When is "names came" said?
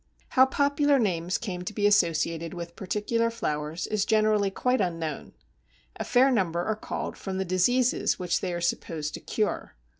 0.97-1.61